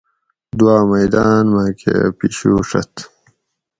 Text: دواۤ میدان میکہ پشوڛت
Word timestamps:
دواۤ 0.57 0.83
میدان 0.93 1.45
میکہ 1.53 1.93
پشوڛت 2.17 2.93